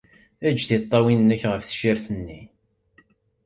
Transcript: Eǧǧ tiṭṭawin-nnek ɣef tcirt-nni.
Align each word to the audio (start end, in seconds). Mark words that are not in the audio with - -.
Eǧǧ 0.47 0.59
tiṭṭawin-nnek 0.65 1.41
ɣef 1.51 1.63
tcirt-nni. 1.65 2.41